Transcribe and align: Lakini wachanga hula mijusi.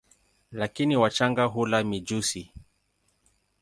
Lakini 0.51 0.97
wachanga 0.97 1.45
hula 1.45 1.83
mijusi. 1.83 2.51